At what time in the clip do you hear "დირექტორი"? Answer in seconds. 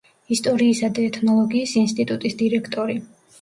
2.41-2.99